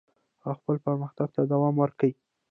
او 0.45 0.51
خپل 0.59 0.75
پرمختګ 0.85 1.27
ته 1.35 1.41
دوام 1.51 1.75
ورکوي. 1.83 2.13